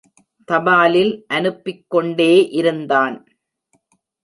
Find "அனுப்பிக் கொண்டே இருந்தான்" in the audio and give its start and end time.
1.27-3.15